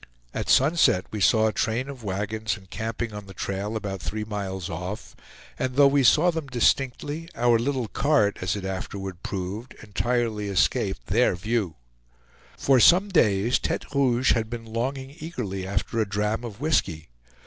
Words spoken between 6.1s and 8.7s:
them distinctly, our little cart, as it